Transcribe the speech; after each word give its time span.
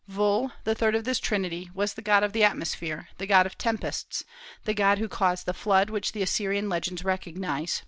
Vul, 0.07 0.51
the 0.63 0.73
third 0.73 0.95
of 0.95 1.03
this 1.03 1.19
trinity, 1.19 1.69
was 1.75 1.93
the 1.93 2.01
god 2.01 2.23
of 2.23 2.33
the 2.33 2.43
atmosphere, 2.43 3.09
the 3.19 3.27
god 3.27 3.45
of 3.45 3.55
tempests, 3.55 4.23
the 4.65 4.73
god 4.73 4.97
who 4.97 5.07
caused 5.07 5.45
the 5.45 5.53
flood 5.53 5.91
which 5.91 6.11
the 6.13 6.23
Assyrian 6.23 6.67
legends 6.67 7.03
recognize. 7.03 7.79